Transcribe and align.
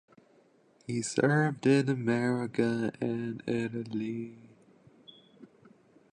He 0.87 1.03
served 1.03 1.67
in 1.67 2.09
Africa 2.09 2.91
and 2.99 3.43
Italy. 3.45 4.35